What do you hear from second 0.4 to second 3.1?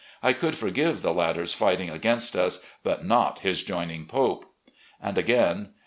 forgive the latter's fighting against us, but